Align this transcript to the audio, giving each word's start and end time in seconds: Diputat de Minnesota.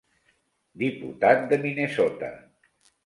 Diputat 0.83 1.45
de 1.51 1.59
Minnesota. 1.67 2.35